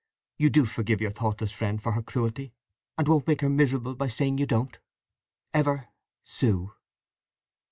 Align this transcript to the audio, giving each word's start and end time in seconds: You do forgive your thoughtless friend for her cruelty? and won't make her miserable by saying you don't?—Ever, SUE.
You 0.39 0.49
do 0.49 0.65
forgive 0.65 0.99
your 0.99 1.11
thoughtless 1.11 1.51
friend 1.51 1.79
for 1.79 1.91
her 1.91 2.01
cruelty? 2.01 2.53
and 2.97 3.07
won't 3.07 3.27
make 3.27 3.41
her 3.41 3.49
miserable 3.49 3.93
by 3.93 4.07
saying 4.07 4.39
you 4.39 4.47
don't?—Ever, 4.47 5.89
SUE. 6.23 6.73